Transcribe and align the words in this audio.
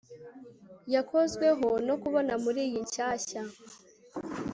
Yakozweho 0.93 1.69
no 1.87 1.95
kubona 2.01 2.33
muriyi 2.43 2.79
nshyashya 2.85 3.41